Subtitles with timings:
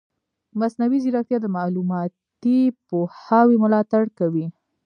[0.59, 2.57] مصنوعي ځیرکتیا د معلوماتي
[2.87, 4.45] پوهاوي ملاتړ کوي.